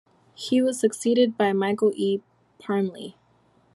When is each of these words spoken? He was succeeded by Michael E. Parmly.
He 0.33 0.63
was 0.63 0.79
succeeded 0.79 1.37
by 1.37 1.53
Michael 1.53 1.91
E. 1.93 2.21
Parmly. 2.57 3.13